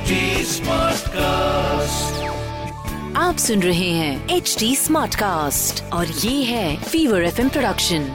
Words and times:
HT 0.00 0.44
smart 0.46 1.08
cast 1.14 2.22
आप 3.16 3.36
सुन 3.38 3.62
रहे 3.62 3.88
हैं 3.90 4.36
एच 4.36 4.54
डी 4.58 4.74
स्मार्ट 4.76 5.14
कास्ट 5.20 5.82
और 5.92 6.06
ये 6.06 6.42
है 6.44 6.76
Fever 6.84 7.24
F 7.24 7.40
production 7.40 8.10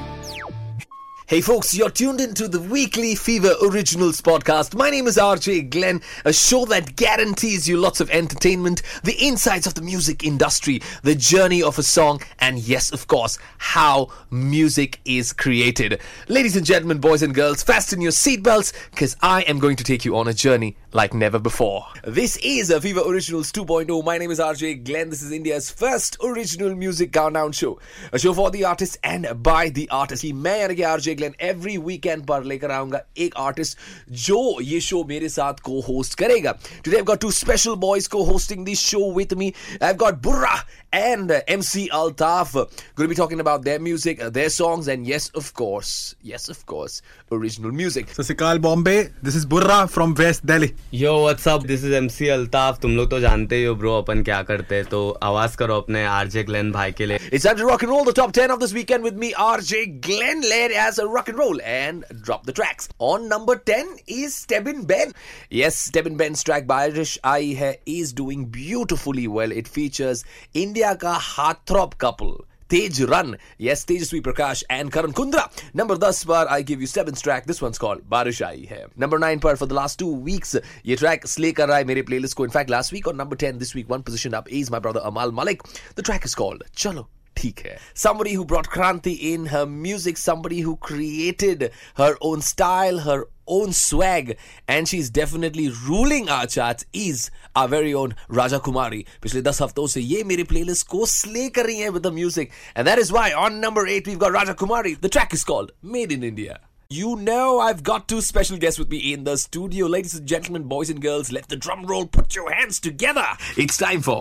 Hey 1.31 1.37
folks, 1.41 1.69
you're 1.77 1.89
tuned 1.99 2.19
into 2.23 2.47
the 2.47 2.59
weekly 2.71 3.15
Fever 3.19 3.53
Originals 3.67 4.19
podcast. 4.25 4.75
My 4.81 4.89
name 4.95 5.07
is 5.11 5.17
RJ 5.21 5.55
Glenn, 5.75 5.99
a 6.31 6.33
show 6.39 6.59
that 6.73 6.91
guarantees 7.01 7.67
you 7.69 7.77
lots 7.85 8.03
of 8.05 8.11
entertainment, 8.17 8.83
the 9.09 9.15
insights 9.29 9.69
of 9.71 9.73
the 9.79 9.81
music 9.87 10.23
industry, 10.31 10.75
the 11.09 11.15
journey 11.29 11.63
of 11.71 11.79
a 11.79 11.87
song, 11.87 12.21
and 12.49 12.59
yes, 12.67 12.91
of 12.99 13.07
course, 13.15 13.39
how 13.71 13.95
music 14.29 14.99
is 15.15 15.33
created. 15.33 15.99
Ladies 16.27 16.55
and 16.55 16.71
gentlemen, 16.73 16.99
boys 17.09 17.23
and 17.29 17.33
girls, 17.41 17.63
fasten 17.63 18.01
your 18.07 18.15
seatbelts 18.21 18.71
because 18.91 19.17
I 19.23 19.41
am 19.53 19.57
going 19.67 19.77
to 19.77 19.83
take 19.93 20.05
you 20.05 20.15
on 20.23 20.27
a 20.27 20.39
journey 20.45 20.75
like 20.95 21.13
never 21.13 21.37
before. 21.37 21.85
This 22.05 22.37
is 22.37 22.73
Fever 22.81 23.01
Originals 23.05 23.51
2.0. 23.51 24.05
My 24.05 24.17
name 24.17 24.31
is 24.31 24.39
RJ 24.39 24.85
Glenn. 24.85 25.09
This 25.09 25.21
is 25.21 25.29
India's 25.29 25.69
first 25.69 26.15
original 26.23 26.73
music 26.73 27.11
countdown 27.11 27.51
show. 27.51 27.79
A 28.13 28.17
show 28.17 28.33
for 28.33 28.49
the 28.49 28.63
artists 28.63 28.97
and 29.03 29.27
by 29.43 29.67
the 29.67 29.89
artists. 29.89 30.23
मैं 30.23 30.57
यानी 30.61 30.77
RJ 30.77 31.17
Glenn 31.17 31.35
every 31.39 31.77
weekend 31.77 32.25
पर 32.25 32.43
लेकर 32.43 32.71
आऊंगा 32.71 33.01
एक 33.17 33.35
artist 33.35 33.75
जो 34.09 34.39
artist 34.61 34.89
show 34.89 35.03
मेरे 35.09 35.29
साथ 35.29 35.59
co-host 35.59 36.15
karega. 36.15 36.57
Today 36.81 36.99
I've 36.99 37.05
got 37.05 37.19
two 37.19 37.31
special 37.31 37.75
boys 37.75 38.07
co-hosting 38.07 38.63
this 38.63 38.79
show 38.79 39.07
with 39.07 39.35
me. 39.35 39.53
I've 39.81 39.97
got 39.97 40.21
Burrah 40.21 40.63
and 40.93 41.29
MC 41.45 41.89
Altaf. 41.89 42.53
Going 42.53 42.69
to 42.95 43.07
be 43.09 43.15
talking 43.15 43.41
about 43.41 43.63
their 43.65 43.79
music, 43.79 44.19
their 44.19 44.49
songs, 44.49 44.87
and 44.87 45.05
yes, 45.05 45.29
of 45.29 45.53
course, 45.53 46.15
yes, 46.21 46.47
of 46.47 46.65
course, 46.65 47.01
original 47.31 47.71
music. 47.71 48.09
So, 48.11 48.23
Sikal 48.23 48.61
Bombay, 48.61 49.09
this 49.21 49.35
is 49.35 49.45
Burrah 49.45 49.87
from 49.87 50.15
West 50.15 50.45
Delhi. 50.45 50.73
Yo 50.93 51.13
what's up 51.21 51.61
this 51.61 51.83
is 51.85 51.93
M 51.95 52.07
C 52.07 52.27
Altaf 52.29 52.79
तुम 52.81 52.95
लोग 52.95 53.09
तो 53.11 53.19
जानते 53.19 53.55
ही 53.55 53.63
हो 53.63 53.73
bro 53.75 53.97
अपन 53.97 54.21
क्या 54.23 54.41
करते 54.43 54.75
हैं। 54.75 54.85
तो 54.85 55.09
आवाज़ 55.23 55.57
करो 55.57 55.77
अपने 55.77 56.03
आरजे 56.05 56.43
ग्लेन 56.43 56.71
भाई 56.71 56.91
के 56.91 57.05
लिए। 57.05 57.19
It's 57.33 57.45
time 57.45 57.57
to 57.57 57.67
rock 57.69 57.83
and 57.83 57.91
roll 57.91 58.11
the 58.11 58.15
top 58.15 58.31
10 58.31 58.49
of 58.49 58.59
this 58.59 58.73
weekend 58.73 59.03
with 59.03 59.17
me 59.19 59.31
RJ 59.31 59.83
Glen 60.07 60.43
layer 60.43 60.71
as 60.71 60.99
a 60.99 61.03
rock 61.03 61.29
and 61.29 61.37
roll 61.37 61.61
and 61.61 62.03
drop 62.13 62.47
the 62.47 62.53
tracks 62.55 62.89
on 63.01 63.27
number 63.27 63.59
10 63.69 64.09
is 64.09 64.35
Stebin 64.35 64.85
Ben 64.85 65.13
yes 65.53 65.85
Stebin 65.85 66.17
Ben 66.17 66.35
track 66.45 66.67
by 66.67 66.89
Baarish 66.89 67.19
Aayi 67.25 67.53
Hai 67.53 67.77
is 67.87 68.15
doing 68.15 68.45
beautifully 68.53 69.27
well 69.27 69.51
it 69.51 69.67
features 69.67 70.25
India 70.55 70.93
का 70.93 71.13
heartthrob 71.21 71.93
couple 72.01 72.37
Tej 72.69 73.05
Run. 73.05 73.37
Yes, 73.59 73.85
Tejaswi 73.85 74.21
Prakash 74.21 74.63
and 74.69 74.91
Karan 74.91 75.13
Kundra. 75.13 75.43
Number 75.73 75.95
10 75.95 76.25
पर 76.25 76.47
I 76.49 76.61
give 76.63 76.81
you 76.81 76.87
seventh 76.87 77.21
track. 77.21 77.45
This 77.45 77.61
one's 77.61 77.77
called 77.77 78.01
बारिश 78.09 78.41
आई 78.43 78.67
है. 78.71 78.85
Number 78.99 79.19
9 79.19 79.39
पर 79.39 79.57
for 79.57 79.67
the 79.67 79.77
last 79.79 79.99
two 79.99 80.11
weeks 80.29 80.55
ये 80.85 80.97
track 80.97 81.27
slay 81.27 81.53
कर 81.53 81.67
रहा 81.67 81.77
है 81.77 81.83
मेरे 81.83 82.03
playlist 82.03 82.33
को. 82.33 82.47
In 82.47 82.55
fact, 82.55 82.73
last 82.77 82.95
week 82.97 83.11
on 83.11 83.21
number 83.23 83.37
10 83.45 83.59
this 83.59 83.75
week 83.75 83.91
one 83.95 84.07
position 84.09 84.33
up 84.33 84.51
is 84.61 84.71
my 84.77 84.81
brother 84.87 85.05
Amal 85.11 85.31
Malik. 85.41 85.67
The 85.95 86.07
track 86.09 86.25
is 86.25 86.35
called 86.35 86.63
Chalo. 86.75 87.05
ठीक 87.36 87.60
है 87.66 87.76
somebody 88.04 88.32
who 88.38 88.44
brought 88.44 88.70
kranti 88.76 89.12
in 89.32 89.44
her 89.50 89.66
music 89.84 90.18
somebody 90.22 90.60
who 90.64 90.72
created 90.88 91.62
her 92.00 92.14
own 92.30 92.42
style 92.48 92.98
her 93.04 93.20
own 93.58 93.72
swag 93.76 94.32
and 94.74 94.90
she's 94.90 95.08
definitely 95.18 95.68
ruling 95.86 96.28
our 96.28 96.50
charts 96.56 96.86
is 97.04 97.22
our 97.60 97.70
very 97.74 97.94
own 98.00 98.14
Raja 98.40 98.60
Kumari 98.66 99.00
पिछले 99.22 99.42
10 99.42 99.62
हफ्तों 99.62 99.86
से 99.94 100.00
ये 100.00 100.22
मेरे 100.32 100.44
playlist 100.52 100.86
को 100.94 101.06
slay 101.14 101.48
कर 101.50 101.66
रही 101.66 101.78
हैं 101.78 101.92
with 101.96 102.04
the 102.08 102.14
music 102.18 102.52
and 102.74 102.90
that 102.90 103.02
is 103.04 103.12
why 103.18 103.28
on 103.44 103.60
number 103.66 103.86
8 103.86 104.12
we've 104.12 104.22
got 104.26 104.36
Raja 104.38 104.54
Kumari 104.64 104.94
the 105.06 105.12
track 105.18 105.38
is 105.38 105.44
called 105.52 105.72
Made 105.82 106.12
in 106.18 106.28
India 106.32 106.60
you 106.90 107.10
know 107.16 107.60
I've 107.60 107.82
got 107.84 108.08
two 108.08 108.20
special 108.20 108.56
guests 108.58 108.78
with 108.78 108.88
me 108.90 109.12
in 109.12 109.24
the 109.24 109.36
studio. 109.36 109.86
Ladies 109.86 110.14
and 110.14 110.26
gentlemen, 110.26 110.64
boys 110.64 110.90
and 110.90 111.00
girls, 111.00 111.30
let 111.32 111.48
the 111.48 111.56
drum 111.56 111.84
roll. 111.86 112.06
Put 112.06 112.34
your 112.34 112.50
hands 112.52 112.80
together. 112.80 113.26
It's 113.56 113.76
time 113.78 114.02
for 114.02 114.18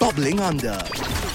Bubbling 0.00 0.40
Under. 0.40 0.78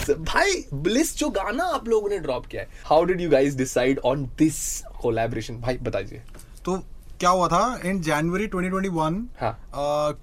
भाई 0.09 0.63
bliss 0.87 1.15
जो 1.17 1.29
गाना 1.35 1.63
आप 1.75 1.87
लोगों 1.87 2.09
ने 2.09 2.17
drop 2.25 2.45
किया 2.45 2.61
है 2.61 2.67
how 2.85 3.05
did 3.05 3.21
you 3.21 3.29
guys 3.29 3.55
decide 3.57 3.99
on 4.05 4.25
this 4.37 4.57
collaboration 5.01 5.59
भाई 5.61 5.77
बताइए 5.83 6.21
तो 6.65 6.77
क्या 7.19 7.29
हुआ 7.29 7.47
था 7.47 7.63
इन 7.89 8.01
जनवरी 8.01 8.47
2021 8.55 9.17
हाँ. 9.41 9.57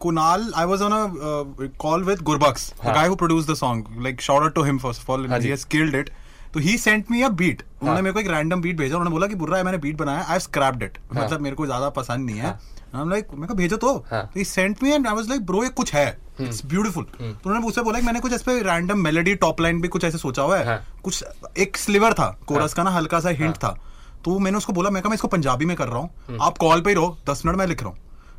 कुनाल 0.01 0.53
आई 0.57 0.65
was 0.73 0.83
on 0.83 0.93
a 0.93 1.69
call 1.81 2.05
with 2.05 2.23
Gurbaksh 2.31 2.71
the 2.71 2.85
हाँ. 2.85 2.95
गाय 2.95 3.09
who 3.09 3.15
produce 3.23 3.49
the 3.51 3.55
song 3.65 4.03
like 4.03 4.21
shout 4.21 4.43
out 4.43 4.55
to 4.55 4.63
him 4.63 4.79
first 4.79 5.03
of 5.03 5.11
all 5.11 5.27
हाँ 5.29 5.39
ही 5.39 5.43
जी. 5.45 5.51
हैज 5.51 5.65
किल्ड 5.77 5.95
इट 5.95 6.11
तो 6.54 6.60
he 6.60 6.78
sent 6.78 7.12
me 7.12 7.22
a 7.22 7.30
beat 7.32 7.64
उन्होंने 7.82 8.02
मेरे 8.02 8.14
को 8.14 8.20
एक 8.20 8.28
रैंडम 8.28 8.62
बीट 8.62 8.78
भेजा 8.78 8.96
उन्होंने 8.96 9.14
बोला 9.14 9.28
कि 9.28 9.36
बुर्रा 9.36 9.58
है 9.58 9.64
मैंने 9.64 9.78
बीट 9.78 9.98
बनाया 9.98 10.26
आई 10.30 10.40
स्क्रैप्ड 10.40 10.84
इट 10.84 10.98
मतलब 11.14 11.42
मेरे 11.42 11.56
को 11.56 11.66
ज़्यादा 11.66 11.90
पसंद 11.92 12.26
नहीं 12.26 12.38
है। 12.38 12.58
I'm 12.96 13.10
like 13.12 13.34
मैं 13.34 13.48
कहा 13.48 13.54
भेजो 13.54 13.78
तो। 13.78 13.94
हाँ. 14.12 14.30
He 14.36 14.44
sent 14.46 14.84
me 14.84 14.92
and 14.92 15.08
I 15.08 15.14
was 15.14 15.30
like 15.30 15.46
bro 15.46 15.64
ये 15.64 15.70
कुछ 15.70 15.94
है। 15.94 16.08
इट्स 16.42 16.66
ब्यूटीफुल 16.66 17.04
तो 17.04 17.26
उन्होंने 17.26 17.60
मुझसे 17.60 17.82
बोला 17.82 18.00
कि 18.00 18.06
मैंने 18.06 18.20
कुछ 18.20 18.34
इस 18.34 18.42
पे 18.42 18.62
रैंडम 18.64 19.00
मेलोडी 19.00 19.36
टॉप 19.36 19.62
लाइन 19.62 19.82
भी 19.82 19.88
कुछ 19.88 20.04
ऐसे 20.04 20.18
सोचा 20.18 20.42
हुआ 20.42 20.58
है। 20.58 20.66
हाँ. 20.66 20.82
कुछ 21.04 21.24
एक 21.58 21.78
स्लिवर 21.78 22.14
था 22.14 22.28
कोरस 22.48 22.74
का 22.74 22.84
ना 22.84 22.92
हल्का 22.92 23.20
सा 23.20 23.30
हिंट 23.32 23.56
था। 23.56 23.78
तो 24.26 24.38
मैंने 24.40 24.58
उसको 24.58 24.74
बोला 24.74 24.90
मैं 24.90 25.02
कहा 25.04 25.10
मैं 25.10 25.16
इसको 25.16 25.28
पंजाबी 25.28 25.66
में 25.66 25.76
कर 25.78 25.88
रहा 25.88 26.00
हूँ। 26.00 26.38
आप 26.42 26.58
कॉल 26.58 26.82
पे 26.82 26.90
ही 26.90 26.96
रहो 26.96 27.18
दस 27.30 27.42
मिनट 27.46 27.58
मैं 27.58 27.68
लिख 27.68 27.84
रहा 27.84 27.90
हूँ। 27.90 27.98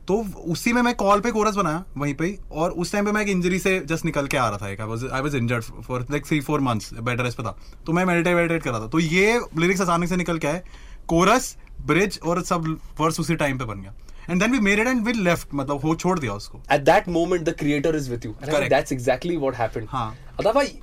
तो 0.08 0.14
उसी 0.48 0.72
में 0.72 0.80
मैं 0.82 0.94
कॉल 0.96 1.20
पे 1.20 1.30
कोरस 1.30 1.54
बनाया 1.54 1.84
वहीं 1.96 2.14
पे 2.14 2.26
ही 2.26 2.36
और 2.50 2.70
उस 2.82 2.92
टाइम 2.92 3.04
पे 3.04 3.12
मैं 3.12 3.22
एक 3.22 3.28
इंजरी 3.28 3.58
से 3.58 3.78
जस्ट 3.86 4.04
निकल 4.04 4.26
के 4.26 4.36
आ 4.36 4.48
रहा 4.48 4.58
था 4.58 4.68
एक 4.68 4.80
I 4.80 5.20
was 5.22 5.34
injured 5.34 5.64
for 5.86 6.06
like 6.10 6.26
three 6.26 6.40
four 6.40 6.60
months 6.60 6.92
bed 6.94 7.20
rest 7.20 7.38
पे 7.38 7.42
था। 7.42 7.56
तो 7.86 7.92
मैं 7.92 8.04
मेडिटेट 8.04 8.36
मेडिटेट 8.36 8.62
कर 8.62 8.70
रहा 8.70 8.80
था। 8.80 8.86
तो 8.88 8.98
ये 8.98 9.40
लिरिक्स 9.58 9.80
अचानक 9.80 10.08
से 10.08 10.16
निकल 10.16 10.38
के 10.38 10.46
आए। 10.48 10.62
कोरस 11.08 11.56
ब्रिज 11.86 12.18
और 12.24 12.42
सब 12.44 12.76
वर्स 13.00 13.20
उसी 13.20 13.36
टाइम 13.36 13.58
पे 13.58 13.64
बन 13.64 13.80
गया। 13.80 13.94
And 14.30 14.40
then 14.42 14.52
we 14.52 14.58
made 14.60 14.78
it 14.78 14.86
and 14.86 15.04
we 15.06 15.12
left 15.12 15.54
मतलब 15.54 15.84
हो 15.84 15.94
छोड़ 15.94 16.18
दिया 16.18 16.32
उसको। 16.32 16.62
At 16.76 16.88
that 16.88 17.10
moment 17.16 17.48
the 17.48 17.56
creator 17.62 17.96
is 18.00 18.10
with 18.12 18.28
you. 18.28 18.32
And 18.32 18.42
I 18.42 18.46
think 18.46 18.56
Correct. 18.56 18.76
that's 18.76 18.98
exactly 18.98 19.40
what 19.44 19.60
happened. 19.62 19.88
हाँ. 19.90 20.14
अदा 20.40 20.52
भाई 20.52 20.78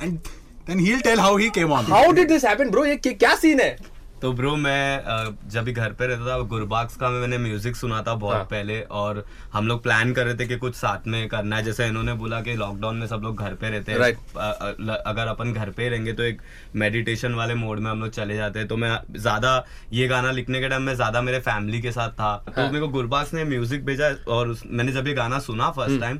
and 0.00 0.18
then 0.66 0.78
he 0.78 0.96
tell 1.02 1.20
how 1.20 1.36
he 1.36 1.50
came 1.50 1.72
on 1.72 1.86
how 1.94 2.06
did 2.18 2.34
this 2.34 2.44
happen 2.50 2.74
bro? 2.74 2.86
ये 2.86 2.96
क्या 2.96 3.34
scene 3.36 3.60
है? 3.60 3.76
तो 4.22 4.32
ब्रो 4.32 4.54
मैं 4.56 5.48
जब 5.48 5.64
भी 5.64 5.72
घर 5.72 5.92
पे 5.92 6.06
रहता 6.06 6.26
था 6.28 6.38
गुरबाक्स 6.48 6.96
का 6.96 7.10
मैंने 7.10 7.38
म्यूज़िक 7.38 7.76
सुना 7.76 8.02
था 8.02 8.14
बहुत 8.14 8.36
हाँ. 8.36 8.44
पहले 8.44 8.80
और 9.00 9.24
हम 9.52 9.68
लोग 9.68 9.82
प्लान 9.82 10.12
कर 10.12 10.24
रहे 10.26 10.34
थे 10.34 10.46
कि 10.46 10.56
कुछ 10.56 10.74
साथ 10.74 11.06
में 11.06 11.28
करना 11.28 11.56
है 11.56 11.64
जैसे 11.64 11.86
इन्होंने 11.86 12.12
बोला 12.14 12.40
कि 12.40 12.54
लॉकडाउन 12.54 12.96
में 12.96 13.06
सब 13.06 13.22
लोग 13.22 13.40
घर 13.40 13.54
पे 13.54 13.70
रहते 13.70 13.92
हैं 13.92 13.98
Right. 13.98 14.18
अगर 15.06 15.26
अपन 15.26 15.52
घर 15.52 15.70
पे 15.70 15.82
ही 15.82 15.88
रहेंगे 15.88 16.12
तो 16.12 16.22
एक 16.22 16.42
मेडिटेशन 16.76 17.34
वाले 17.34 17.54
मोड 17.54 17.78
में 17.78 17.90
हम 17.90 18.00
लोग 18.00 18.10
चले 18.10 18.36
जाते 18.36 18.58
हैं 18.58 18.68
तो 18.68 18.76
मैं 18.76 18.98
ज़्यादा 19.18 19.64
ये 19.92 20.08
गाना 20.08 20.30
लिखने 20.30 20.60
के 20.60 20.68
टाइम 20.68 20.82
में 20.82 20.94
ज़्यादा 20.94 21.22
मेरे 21.22 21.38
फैमिली 21.40 21.80
के 21.82 21.92
साथ 21.92 22.10
था 22.10 22.24
हाँ. 22.24 22.54
तो 22.56 22.62
मेरे 22.62 22.80
को 22.80 22.88
गुरबाक्स 22.88 23.34
ने 23.34 23.44
म्यूज़िक 23.44 23.84
भेजा 23.84 24.14
और 24.28 24.56
मैंने 24.66 24.92
जब 24.92 25.06
ये 25.06 25.14
गाना 25.14 25.38
सुना 25.40 25.70
फ़र्स्ट 25.70 26.00
टाइम 26.00 26.18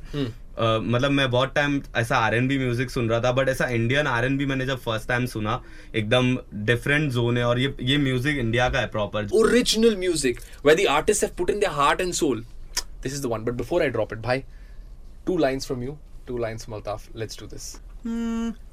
Uh, 0.57 0.79
मतलब 0.84 1.11
मैं 1.11 1.29
बहुत 1.31 1.53
टाइम 1.56 1.81
ऐसा 1.97 2.17
आर 2.17 2.34
एन 2.35 2.47
बी 2.47 2.57
म्यूजिक 2.57 2.89
सुन 2.91 3.09
रहा 3.09 3.19
था 3.19 3.31
बट 3.31 3.50
ऐसा 3.50 3.67
इंडियन 3.75 4.07
आर 4.07 4.25
एन 4.25 4.38
बी 4.38 4.45
मैंने 4.45 4.66
जब 4.66 4.79
फर्स्ट 4.79 5.07
टाइम 5.07 5.25
सुना 5.25 5.56
एकदम 5.95 6.38
डिफरेंट 6.66 7.11
जोन 7.11 7.38
है 7.38 7.44
और 7.44 7.59
ये 7.59 7.75
ये 7.81 7.97
म्यूजिक 7.97 8.38
इंडिया 8.38 8.67
का 8.69 8.79
है 8.79 8.88
proper 8.88 9.29
original 9.39 9.95
music 10.03 10.44
where 10.67 10.75
the 10.81 10.85
artists 10.97 11.25
have 11.25 11.34
put 11.39 11.53
in 11.53 11.63
their 11.63 11.73
heart 11.79 12.03
and 12.06 12.17
soul 12.19 12.44
this 13.06 13.16
is 13.17 13.23
the 13.25 13.31
one 13.34 13.47
but 13.47 13.57
before 13.63 13.79
I 13.85 13.89
drop 13.95 14.13
it 14.17 14.22
bhai 14.28 14.38
two 15.29 15.38
lines 15.45 15.69
from 15.72 15.81
you 15.88 15.97
two 16.28 16.38
lines 16.45 16.67
from 16.67 16.78
Altaf 16.79 17.09
let's 17.23 17.41
do 17.41 17.50
this 17.56 17.72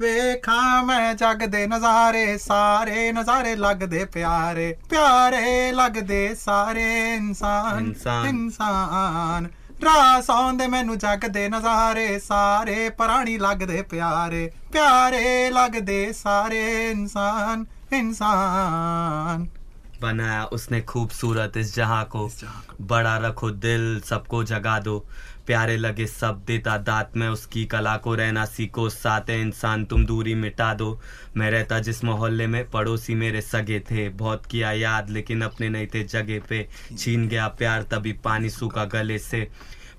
ਵੇਖਾਂ 0.00 0.82
ਮੈਂ 0.84 1.14
ਜਗ 1.14 1.44
ਦੇ 1.46 1.66
ਨਜ਼ਾਰੇ 1.66 2.38
ਸਾਰੇ 2.38 3.12
ਨਜ਼ਾਰੇ 3.12 3.54
ਲੱਗਦੇ 3.56 4.04
ਪਿਆਰੇ 4.04 4.76
ਪਿਆਰੇ 4.90 5.72
ਲੱਗਦੇ 5.72 6.34
ਸਾਰੇ 6.34 7.14
ਇਨਸਾਨ 7.14 7.94
ਇਨਸਾਨ। 8.28 9.48
ਇਨਸਾਨ 9.85 9.95
ਰਾਸ 9.95 10.29
ਆਉਂਦੇ 10.29 10.67
ਮੈਨੂੰ 10.67 10.97
ਜਗ 10.97 11.25
ਦੇ 11.27 11.47
ਨਜ਼ਾਰੇ, 11.49 12.19
ਸਾਰੇ 12.19 12.89
ਪ੍ਰਾਣੀ 12.89 13.37
ਲੱਗਦੇ 13.37 13.81
ਪਿਆਰੇ 13.81 14.51
ਪਿਆਰੇ 14.71 15.49
ਲੱਗਦੇ 15.49 16.13
ਸਾਰੇ 16.13 16.91
ਇਨਸਾਨ 16.91 17.65
ਇਨਸਾਨ। 17.93 19.45
बनाया 20.05 20.43
उसने 20.53 20.81
खूबसूरत 20.83 21.57
इस 21.57 21.75
जहाँ 21.75 22.03
को। 22.05 22.29
बड़ा 22.81 23.17
रखो 23.17 23.51
दिल 23.51 23.99
सबको 24.05 24.43
जगा 24.43 24.79
दो। 24.79 24.97
प्यारे 25.47 25.75
लगे 25.77 26.05
सब 26.07 26.41
देता 26.47 26.77
दात 26.79 27.15
में 27.17 27.27
उसकी 27.27 27.65
कला 27.65 27.95
को 27.97 28.13
रहना 28.15 28.45
सीखो। 28.45 28.87
साथ 28.89 29.29
है 29.29 29.39
इंसान 29.41 29.85
तुम 29.85 30.05
दूरी 30.05 30.33
मिटा 30.35 30.73
दो। 30.73 30.99
मैं 31.37 31.49
रहता 31.51 31.79
जिस 31.79 32.03
मोहल्ले 32.03 32.47
में 32.47 32.69
पड़ोसी 32.69 33.15
मेरे 33.15 33.41
सगे 33.41 33.79
थे। 33.91 34.07
बहुत 34.15 34.45
किया 34.45 34.71
याद 34.71 35.09
लेकिन 35.09 35.41
अपने 35.41 35.69
नहीं 35.69 35.87
थे 35.87 36.03
जगह 36.05 36.39
पे। 36.49 36.67
छीन 36.97 37.27
गया। 37.27 37.47
प्यार 37.57 37.83
तभी 37.83 38.13
पानी 38.23 38.49
सूखा 38.49 38.85
गले 38.85 39.19
से। 39.19 39.47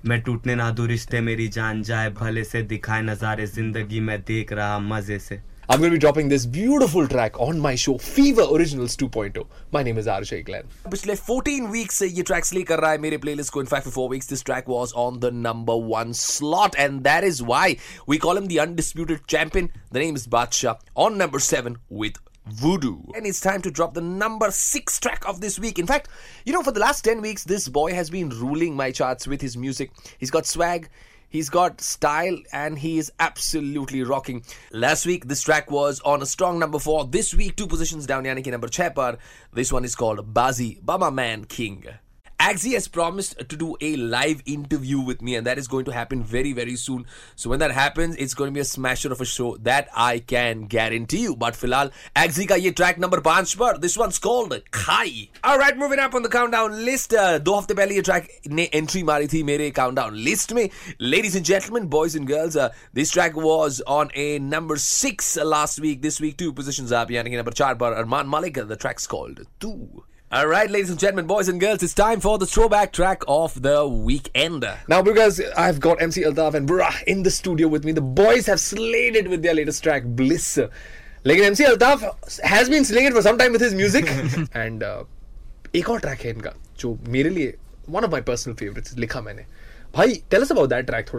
मैं 0.05 0.21
टूटने 0.21 0.55
ना 0.55 0.69
दूर 0.71 0.87
रिश्ते 0.87 1.21
मेरी 1.21 1.47
जान 1.47 1.83
जाए। 1.83 2.09
भले 2.11 2.43
से 2.43 2.61
दिखाए 2.63 3.01
नजारे 3.01 3.45
ज़िंदगी 3.47 3.99
में 3.99 4.19
देख 4.21 4.53
रहा 4.53 4.79
मज़े 4.79 5.19
से। 5.19 5.41
I'm 5.69 5.79
going 5.79 5.91
to 5.91 5.95
be 5.95 5.99
dropping 5.99 6.29
this 6.29 6.45
beautiful 6.45 7.05
track 7.09 7.37
on 7.41 7.59
my 7.59 7.75
show 7.75 7.97
Fever 7.97 8.43
Originals 8.53 8.95
2.0. 8.95 9.45
My 9.73 9.83
name 9.83 9.97
is 9.97 10.07
RJ 10.07 10.45
Glenn. 10.45 10.63
पिछले 10.91 11.15
14 11.17 11.67
weeks, 11.73 11.97
से 11.99 12.07
ये 12.07 12.23
ट्रैक्स 12.23 12.53
ले 12.53 12.61
कर 12.69 12.79
रहा 12.79 12.91
है 12.91 12.97
मेरे 13.05 13.17
प्लेलिस्ट 13.25 13.53
को 13.53 13.61
in fact 13.61 13.87
for 13.87 14.09
weeks 14.09 14.29
this 14.29 14.43
track 14.45 14.69
was 14.69 14.93
on 15.03 15.19
the 15.19 15.31
number 15.47 15.81
1 15.95 16.13
slot 16.19 16.77
and 16.85 17.03
that 17.07 17.27
is 17.31 17.41
why 17.49 17.65
we 18.13 18.21
call 18.27 18.39
him 18.41 18.47
the 18.53 18.61
undisputed 18.65 19.27
champion. 19.35 19.69
The 19.91 20.05
name 20.05 20.21
is 20.21 20.25
Badshah 20.37 20.77
on 21.07 21.19
number 21.23 21.43
7 21.49 21.77
with 22.03 22.23
Voodoo. 22.61 22.95
And 23.15 23.25
it's 23.25 23.41
time 23.41 23.61
to 23.67 23.71
drop 23.81 23.93
the 23.93 24.05
number 24.23 24.51
six 24.51 24.99
track 24.99 25.27
of 25.27 25.41
this 25.41 25.59
week. 25.59 25.79
In 25.79 25.85
fact, 25.85 26.07
you 26.45 26.53
know, 26.53 26.63
for 26.63 26.71
the 26.71 26.79
last 26.79 27.03
10 27.03 27.21
weeks, 27.21 27.43
this 27.43 27.67
boy 27.67 27.93
has 27.93 28.09
been 28.09 28.29
ruling 28.29 28.75
my 28.75 28.91
charts 28.91 29.27
with 29.27 29.41
his 29.41 29.57
music. 29.57 29.91
He's 30.17 30.31
got 30.31 30.45
swag, 30.45 30.89
He's 31.29 31.49
got 31.49 31.81
style 31.81 32.37
and 32.53 32.79
he 32.79 32.97
is 32.97 33.11
absolutely 33.19 34.03
rocking. 34.03 34.43
Last 34.71 35.05
week, 35.05 35.27
this 35.27 35.41
track 35.41 35.69
was 35.69 35.99
on 36.01 36.21
a 36.21 36.25
strong 36.25 36.57
number 36.57 36.79
four. 36.79 37.05
This 37.05 37.33
week, 37.33 37.55
two 37.55 37.67
positions 37.67 38.05
down, 38.05 38.23
yani 38.23 38.45
number 38.47 38.69
6 38.71 38.95
par. 38.95 39.17
This 39.51 39.71
one 39.71 39.83
is 39.83 39.95
called 39.95 40.33
Bazi, 40.33 40.81
Bama 40.81 41.13
Man 41.13 41.43
King. 41.45 41.85
Axie 42.47 42.75
has 42.75 42.87
promised 42.87 43.37
to 43.49 43.57
do 43.57 43.75
a 43.81 43.97
live 43.97 44.41
interview 44.45 45.01
with 45.01 45.21
me, 45.21 45.35
and 45.35 45.45
that 45.45 45.57
is 45.57 45.67
going 45.67 45.83
to 45.83 45.91
happen 45.91 46.23
very, 46.23 46.53
very 46.53 46.77
soon. 46.77 47.05
So 47.35 47.49
when 47.49 47.59
that 47.59 47.71
happens, 47.71 48.15
it's 48.15 48.33
going 48.33 48.51
to 48.51 48.53
be 48.53 48.61
a 48.61 48.63
smasher 48.63 49.11
of 49.11 49.19
a 49.19 49.25
show 49.25 49.57
that 49.63 49.89
I 49.93 50.19
can 50.19 50.61
guarantee 50.61 51.23
you. 51.23 51.35
But 51.35 51.55
filal, 51.55 51.91
Axie 52.15 52.47
ka 52.47 52.55
ye 52.55 52.71
track 52.71 52.99
number 52.99 53.19
five. 53.19 53.49
This 53.81 53.97
one's 53.97 54.17
called 54.17 54.57
Kai. 54.71 55.27
All 55.43 55.57
right, 55.57 55.77
moving 55.77 55.99
up 55.99 56.15
on 56.15 56.21
the 56.21 56.29
countdown 56.29 56.85
list. 56.85 57.13
Uh, 57.13 57.37
do 57.37 57.51
hafte 57.51 57.75
pehle 57.75 57.91
ye 57.91 58.01
track 58.01 58.29
ne 58.45 58.69
entry 58.71 59.03
mari 59.03 59.27
thi 59.27 59.43
mere 59.43 59.69
countdown 59.71 60.23
list 60.23 60.53
mein. 60.53 60.69
Ladies 60.99 61.35
and 61.35 61.43
gentlemen, 61.45 61.87
boys 61.87 62.15
and 62.15 62.27
girls, 62.27 62.55
uh, 62.55 62.69
this 62.93 63.11
track 63.11 63.35
was 63.35 63.81
on 63.85 64.09
a 64.15 64.39
number 64.39 64.77
six 64.77 65.35
last 65.35 65.81
week. 65.81 66.01
This 66.01 66.21
week, 66.21 66.37
two 66.37 66.53
positions 66.53 66.93
up. 66.93 67.09
Yani 67.09 67.25
ki 67.25 67.35
number 67.35 67.51
four 67.51 67.75
par 67.75 67.93
Armaan 67.93 68.29
Malik. 68.29 68.57
Uh, 68.57 68.63
the 68.63 68.77
track's 68.77 69.05
called 69.05 69.41
Two. 69.59 70.05
All 70.29 70.45
right, 70.45 70.69
ladies 70.69 70.89
and 70.89 70.99
gentlemen, 70.99 71.25
boys 71.25 71.47
and 71.47 71.57
girls, 71.57 71.81
it's 71.81 71.93
time 71.93 72.19
for 72.19 72.37
the 72.37 72.45
throwback 72.45 72.91
track 72.91 73.23
of 73.29 73.61
the 73.61 73.87
weekend. 73.87 74.65
Now, 74.89 75.01
because 75.01 75.41
I've 75.55 75.79
got 75.79 76.01
MC 76.01 76.23
Altaf 76.23 76.53
and 76.53 76.67
Burrah 76.67 76.93
in 77.07 77.23
the 77.23 77.31
studio 77.31 77.69
with 77.69 77.85
me, 77.85 77.93
the 77.93 78.01
boys 78.01 78.45
have 78.47 78.59
slayed 78.59 79.15
it 79.15 79.29
with 79.29 79.41
their 79.41 79.53
latest 79.53 79.83
track, 79.83 80.03
Bliss. 80.03 80.59
लेकिन 81.25 81.45
MC 81.45 81.63
Altaf 81.63 82.41
has 82.43 82.69
been 82.69 82.83
slaying 82.83 83.07
it 83.07 83.13
for 83.13 83.21
some 83.21 83.37
time 83.37 83.53
with 83.53 83.61
his 83.61 83.73
music. 83.73 84.05
And 84.53 84.83
uh, 84.83 85.05
एक 85.75 85.89
और 85.89 86.01
track, 86.01 86.19
है 86.19 86.29
इनका 86.29 86.53
जो 86.79 86.99
मेरे 87.07 87.29
लिए 87.29 87.57
one 87.89 88.03
of 88.03 88.11
my 88.11 88.21
personal 88.21 88.53
favourites 88.53 88.97
Likha 88.97 89.21
Maine 89.21 89.45
भाई 89.95 90.23
tell 90.31 90.41
us 90.41 90.51
about 90.51 90.69
that 90.69 90.85
track 90.85 91.09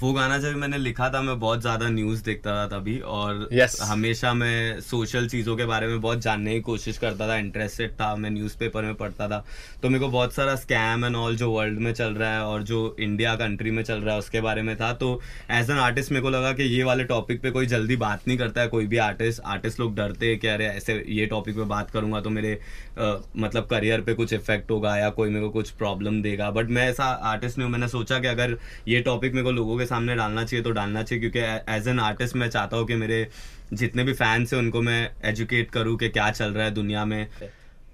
वो 0.00 0.12
गाना 0.12 0.36
जब 0.38 0.56
मैंने 0.56 0.78
लिखा 0.78 1.08
था 1.10 1.20
मैं 1.22 1.38
बहुत 1.40 1.60
ज़्यादा 1.60 1.88
न्यूज़ 1.88 2.22
देखता 2.24 2.50
था 2.52 2.66
तभी 2.68 2.98
और 3.00 3.48
yes. 3.52 3.80
हमेशा 3.82 4.32
मैं 4.34 4.80
सोशल 4.80 5.28
चीज़ों 5.28 5.56
के 5.56 5.64
बारे 5.64 5.86
में 5.86 6.00
बहुत 6.00 6.20
जानने 6.22 6.54
की 6.54 6.60
कोशिश 6.60 6.98
करता 6.98 7.28
था 7.28 7.36
इंटरेस्टेड 7.36 7.92
था 7.92 8.14
मैं 8.16 8.30
न्यूज़पेपर 8.30 8.82
में 8.82 8.94
पढ़ता 8.94 9.28
था। 9.28 9.44
तो 9.82 9.88
मेरे 9.88 10.00
को 10.00 10.10
बहुत 10.10 10.32
सारा 10.34 10.56
स्कैम 10.56 11.04
एंड 11.04 11.16
ऑल 11.16 11.36
जो 11.36 11.50
वर्ल्ड 11.50 11.78
में 11.78 11.92
चल 11.94 12.14
रहा 12.14 12.32
है 12.32 12.42
और 12.42 12.62
जो 12.62 12.96
इंडिया 13.00 13.34
कंट्री 13.36 13.70
में 13.70 13.82
चल 13.82 14.00
रहा 14.00 14.14
है 14.14 14.18
उसके 14.18 14.40
बारे 14.40 14.62
में 14.62 14.74
था। 14.76 14.92
तो 14.94 15.20
एज 15.50 15.70
एन 15.70 15.78
आर्टिस्ट 15.78 16.12
मेरे 16.12 16.22
को 16.22 16.30
लगा 16.30 16.52
कि 16.52 16.62
ये 16.64 16.82
वाले 16.84 17.04
टॉपिक 17.04 17.40
पे 17.42 17.50
कोई 17.50 17.66
जल्दी 17.66 17.96
बात 17.96 18.28
नहीं 18.28 18.38
करता 18.38 18.60
है 18.60 18.68
कोई 18.68 18.86
भी 18.86 18.96
आर्टिस्ट 18.98 19.40
आर्टिस्ट 19.46 19.80
लोग 19.80 19.96
डरते 19.96 20.26
हैं 20.26 20.38
कि 20.38 20.48
अरे 20.48 20.66
ऐसे 20.66 21.02
ये 21.08 21.26
टॉपिक 21.26 21.56
पे 21.56 21.64
बात 21.64 21.90
करूँगा 21.90 22.20
तो 22.20 22.30
मेरे 22.30 22.54
आ, 22.98 23.14
मतलब 23.36 23.66
करियर 23.66 24.00
पे 24.00 24.14
कुछ 24.14 24.32
इफ़ेक्ट 24.32 24.70
होगा 24.70 24.96
या 24.96 25.10
कोई 25.12 25.30
मेरे 25.30 25.44
को 25.44 25.50
कुछ 25.50 25.70
प्रॉब्लम 25.72 26.22
देगा। 26.22 26.50
बट 26.50 26.70
मैं 26.70 26.88
ऐसा 26.90 27.04
आर्टिस्ट 27.04 27.58
नहीं 27.58 27.64
हूँ 27.64 27.72
मैंने 27.72 27.88
सोचा 27.88 28.18
कि 28.18 28.26
अगर 28.26 28.56
ये 28.88 29.00
टॉपिक 29.02 29.34
मेरे 29.34 29.44
को 29.44 29.50
लोगों 29.52 29.78
के 29.78 29.84
सामने 29.86 30.14
डालना 30.16 30.44
चाहिए 30.44 30.64
तो 30.64 30.70
डालना 30.72 31.02
चाहिए, 31.02 31.20
क्योंकि 31.20 31.74
एज 31.74 31.88
एन 31.88 32.00
आर्टिस्ट 32.00 32.36
मैं 32.36 32.48
चाहता 32.50 32.76
हूँ 32.76 32.86
कि 32.86 32.94
मेरे 32.96 33.26
जितने 33.72 34.04
भी 34.04 34.12
फैंस 34.14 34.52
हैं 34.52 34.60
उनको 34.60 34.82
मैं 34.82 35.10
एजुकेट 35.24 35.70
करूँ 35.70 35.96
कि 35.98 36.08
क्या 36.08 36.30
चल 36.30 36.52
रहा 36.52 36.64
है 36.64 36.70
दुनिया 36.74 37.04
में। 37.04 37.26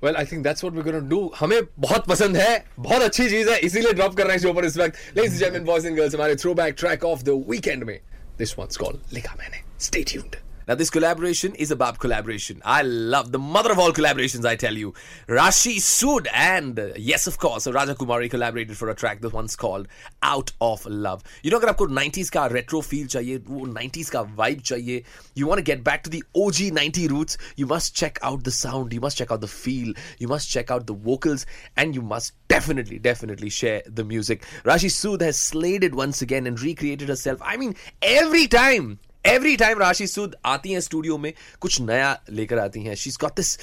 Well 0.02 0.16
I 0.16 0.24
think 0.26 0.42
that's 0.44 0.64
what 0.64 0.76
we 0.76 0.82
gonna 0.82 0.98
do 1.08 1.20
हमें 1.38 1.60
बहुत 1.78 2.08
पसंद 2.08 2.36
है, 2.36 2.64
बहुत 2.78 3.02
अच्छी 3.02 3.28
चीज़ 3.28 3.50
है, 3.50 3.58
इसीलिए 3.60 3.92
ड्रॉप 3.92 4.16
कर 4.16 4.26
रहे 4.26 4.36
हैं 4.36 4.42
शो 4.42 4.52
पर 4.52 4.64
इस 4.64 4.76
वक्त। 4.78 5.16
Ladies 5.16 5.32
and 5.32 5.40
gentleman 5.40 5.64
boys 5.66 5.86
and 5.86 5.96
girls 5.96 6.14
हमारे 6.14 6.36
throwback 6.36 6.74
track 6.78 7.04
of 7.04 7.22
the 7.22 7.42
weekend 7.50 7.84
में। 7.84 7.98
This 8.38 8.58
one's 8.58 8.76
called 8.76 9.14
Likha 9.14 9.34
Maine. 9.38 9.62
Stay 9.80 10.02
tuned 10.04 10.36
Now, 10.69 10.76
this 10.76 10.91
collaboration 10.91 11.55
is 11.56 11.73
a 11.73 11.76
Bab 11.76 11.99
collaboration. 11.99 12.62
I 12.64 12.82
love 12.82 13.32
the 13.32 13.38
mother 13.38 13.73
of 13.73 13.81
all 13.81 13.93
collaborations, 13.93 14.44
I 14.44 14.55
tell 14.55 14.75
you. 14.75 14.94
Rashi 15.29 15.79
Sood 15.79 16.29
and, 16.32 16.79
uh, 16.79 16.88
yes, 16.97 17.26
of 17.26 17.38
course, 17.38 17.67
Raja 17.67 17.97
Kumari 17.97 18.31
collaborated 18.31 18.76
for 18.76 18.88
a 18.88 18.94
track. 18.94 19.20
This 19.20 19.32
one's 19.32 19.56
called 19.56 19.88
Out 20.23 20.53
of 20.61 20.87
Love. 20.87 21.25
You 21.43 21.50
know, 21.50 21.56
if 21.56 21.62
you 21.64 21.67
want 21.67 21.93
90s 21.93 22.31
ka 22.31 22.47
retro 22.47 22.81
feel 22.81 23.09
chahiye, 23.09 23.41
90s 23.41 24.11
ka 24.12 24.25
vibe 24.25 24.62
chahiye, 24.62 25.05
you 25.35 25.49
want 25.49 25.59
to 25.59 25.64
get 25.64 25.82
back 25.82 26.05
to 26.05 26.11
the 26.11 26.23
OG 26.37 26.73
90 26.73 27.09
roots, 27.09 27.38
you 27.56 27.67
must 27.67 27.97
check 27.97 28.20
out 28.23 28.44
the 28.44 28.53
sound, 28.53 28.93
you 28.93 29.00
must 29.00 29.19
check 29.19 29.32
out 29.32 29.41
the 29.41 29.49
feel, 29.49 29.93
you 30.19 30.29
must 30.29 30.49
check 30.49 30.70
out 30.70 30.87
the 30.87 30.94
vocals, 30.94 31.44
and 31.76 31.93
you 31.93 32.03
must 32.03 32.35
definitely, 32.47 33.00
definitely 33.00 33.50
share 33.50 33.82
the 33.87 34.05
music. 34.05 34.44
Rashi 34.62 34.91
Sood 34.91 35.23
has 35.23 35.37
slayed 35.37 35.82
it 35.82 35.94
once 35.94 36.23
again 36.23 36.47
and 36.47 36.61
recreated 36.61 37.09
herself. 37.09 37.41
I 37.43 37.56
mean, 37.56 37.75
every 38.00 38.47
time 38.47 39.00
every 39.24 39.56
time 39.56 39.78
Raashi 39.78 40.06
Sood 40.06 40.34
आती 40.44 40.72
हैं 40.72 40.80
studio 40.80 41.16
में, 41.19 41.32
कुछ 41.60 41.80
नया 41.80 42.19
लेकर 42.30 42.58
आती 42.58 42.82
हैं। 42.82 42.94
She 42.94 43.10
is 43.10 43.19
got 43.20 43.36
this 43.36 43.56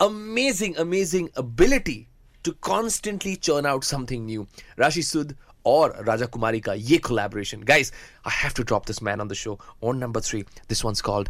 amazing 0.00 0.74
amazing 0.76 1.28
ability 1.38 2.06
to 2.44 2.52
constantly 2.62 3.34
churn 3.36 3.66
out 3.66 3.84
something 3.84 4.26
new 4.26 4.46
Raashi 4.78 5.02
Sood 5.02 5.34
और 5.66 5.96
राजा 6.08 6.26
कुमारी 6.26 6.60
का 6.60 6.74
ये 6.74 6.98
collaboration 6.98 7.62
guys 7.68 7.92
I 8.26 8.42
have 8.42 8.52
to 8.56 8.62
drop 8.62 8.86
this 8.86 9.02
man 9.02 9.20
on 9.20 9.28
the 9.28 9.32
show 9.42 9.58
on 9.84 9.98
number 9.98 10.20
three 10.20 10.42
this 10.68 10.84
one's 10.84 11.00
called 11.08 11.28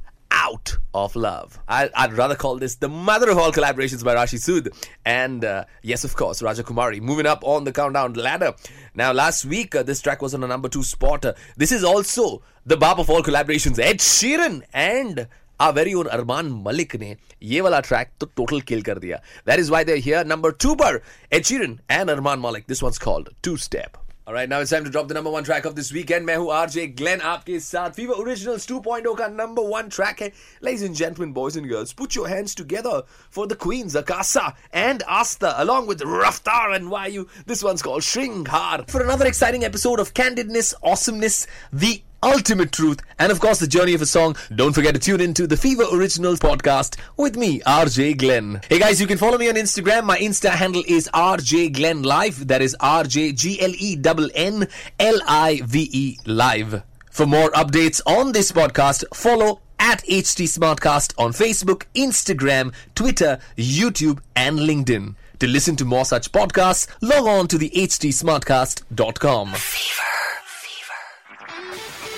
out 0.50 0.78
of 0.94 1.16
love. 1.16 1.58
I, 1.68 1.88
would 2.06 2.16
rather 2.16 2.34
call 2.34 2.56
this 2.56 2.76
the 2.76 2.88
mother 2.88 3.30
of 3.30 3.38
all 3.38 3.52
collaborations 3.52 4.04
by 4.04 4.14
Rashi 4.14 4.38
Sood. 4.38 4.74
And 5.04 5.44
uh, 5.44 5.64
yes, 5.82 6.04
of 6.04 6.16
course, 6.16 6.42
Raja 6.42 6.62
Kumari 6.62 7.00
moving 7.00 7.26
up 7.26 7.42
on 7.44 7.64
the 7.64 7.72
countdown 7.72 8.14
ladder. 8.14 8.54
Now, 8.94 9.12
last 9.12 9.44
week, 9.44 9.74
uh, 9.74 9.82
this 9.82 10.00
track 10.00 10.22
was 10.22 10.34
on 10.34 10.42
a 10.44 10.46
number 10.46 10.68
two 10.68 10.82
spot. 10.82 11.24
Uh, 11.24 11.34
this 11.56 11.72
is 11.72 11.84
also 11.84 12.42
the 12.66 12.76
Bob 12.76 13.00
of 13.00 13.08
all 13.08 13.22
collaborations, 13.22 13.78
Ed 13.78 13.98
Sheeran 13.98 14.62
and 14.72 15.28
our 15.58 15.72
very 15.72 15.94
own 15.94 16.06
Armaan 16.06 16.62
Malik 16.62 16.98
ne 16.98 17.16
ye 17.38 17.60
wala 17.60 17.82
track 17.82 18.18
to 18.18 18.26
total 18.34 18.60
kill 18.60 18.82
kar 18.82 18.94
diya. 18.96 19.20
That 19.44 19.58
is 19.58 19.70
why 19.70 19.84
they're 19.84 19.96
here. 19.96 20.24
Number 20.24 20.52
two 20.52 20.74
bar, 20.74 21.02
Ed 21.30 21.42
Sheeran 21.42 21.78
and 21.88 22.08
Armaan 22.08 22.40
Malik. 22.40 22.66
This 22.66 22.82
one's 22.82 22.98
called 22.98 23.28
Two 23.42 23.56
Step. 23.56 23.98
All 24.30 24.34
right, 24.34 24.48
now 24.48 24.60
it's 24.60 24.70
time 24.70 24.84
to 24.84 24.90
drop 24.90 25.08
the 25.08 25.14
number 25.14 25.28
one 25.28 25.42
track 25.42 25.64
of 25.64 25.74
this 25.74 25.92
weekend. 25.92 26.24
Mehu 26.24 26.52
RJ 26.56 26.94
Glenn 26.94 27.18
आपके 27.18 27.58
साथ 27.60 27.96
Fever 27.96 28.12
Originals 28.12 28.64
2.0 28.64 29.02
का 29.18 29.28
number 29.34 29.60
one 29.60 29.90
track 29.90 30.20
है. 30.20 30.32
Ladies 30.60 30.82
and 30.82 30.94
gentlemen, 30.94 31.32
boys 31.32 31.56
and 31.56 31.68
girls, 31.68 31.92
put 31.92 32.14
your 32.14 32.28
hands 32.28 32.54
together 32.54 33.02
for 33.28 33.48
the 33.48 33.56
queens 33.56 33.96
Akasa 33.96 34.54
and 34.72 35.02
Asta 35.08 35.54
along 35.56 35.88
with 35.88 35.98
Raftaar 36.02 36.76
and 36.76 36.86
Vayu. 36.86 37.26
This 37.46 37.64
one's 37.64 37.82
called 37.82 38.02
Shringhar. 38.02 38.88
For 38.88 39.02
another 39.02 39.26
exciting 39.26 39.64
episode 39.64 39.98
of 39.98 40.14
Candidness, 40.14 40.74
Awesomeness, 40.80 41.48
the 41.72 42.00
ultimate 42.22 42.72
truth, 42.72 43.00
and 43.18 43.30
of 43.32 43.40
course 43.40 43.58
the 43.58 43.66
journey 43.66 43.94
of 43.94 44.02
a 44.02 44.06
song. 44.06 44.36
Don't 44.54 44.72
forget 44.72 44.94
to 44.94 45.00
tune 45.00 45.20
into 45.20 45.46
the 45.46 45.56
Fever 45.56 45.84
Originals 45.92 46.40
podcast 46.40 46.96
with 47.16 47.36
me, 47.36 47.60
RJ 47.60 48.18
Glenn. 48.18 48.60
Hey 48.68 48.78
guys, 48.78 49.00
you 49.00 49.06
can 49.06 49.18
follow 49.18 49.38
me 49.38 49.48
on 49.48 49.54
Instagram. 49.54 50.04
My 50.04 50.18
Insta 50.18 50.50
handle 50.50 50.82
is 50.86 51.08
RJ 51.12 51.72
Glenn 51.74 52.02
Live. 52.02 52.48
That 52.48 52.62
is 52.62 52.76
R 52.80 53.04
J 53.04 53.32
G 53.32 53.60
L 53.60 53.72
E 53.74 54.00
N 54.04 54.30
N 54.34 54.68
L 54.98 55.20
I 55.26 55.60
V 55.64 55.88
E 55.92 56.18
Live. 56.26 56.82
For 57.10 57.26
more 57.26 57.50
updates 57.50 58.00
on 58.06 58.32
this 58.32 58.52
podcast, 58.52 59.04
follow 59.12 59.60
at 59.80 60.04
HT 60.04 60.44
Smartcast 60.44 61.12
on 61.18 61.32
Facebook, 61.32 61.84
Instagram, 61.94 62.72
Twitter, 62.94 63.38
YouTube, 63.56 64.20
and 64.36 64.58
LinkedIn. 64.58 65.16
To 65.40 65.46
listen 65.46 65.74
to 65.76 65.84
more 65.86 66.04
such 66.04 66.32
podcasts, 66.32 66.86
log 67.00 67.26
on 67.26 67.48
to 67.48 67.58
the 67.58 67.70
htsmartcast.com. 67.70 69.54
Fever. 69.54 70.09